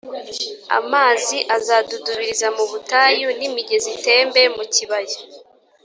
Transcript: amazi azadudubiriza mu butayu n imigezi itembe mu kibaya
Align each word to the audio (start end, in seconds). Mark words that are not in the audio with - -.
amazi 0.79 1.37
azadudubiriza 1.55 2.47
mu 2.57 2.63
butayu 2.71 3.27
n 3.37 3.41
imigezi 3.49 3.89
itembe 3.97 4.41
mu 4.55 4.63
kibaya 4.73 5.17